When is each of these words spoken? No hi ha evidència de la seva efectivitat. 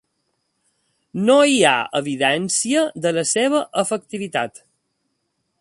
No 1.27 1.35
hi 1.51 1.59
ha 1.71 1.75
evidència 2.01 2.87
de 3.07 3.15
la 3.21 3.27
seva 3.35 3.63
efectivitat. 3.85 4.65